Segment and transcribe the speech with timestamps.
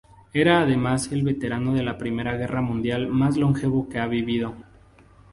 [0.33, 4.55] Era además el veterano de la Primera Guerra Mundial más longevo que ha vivido.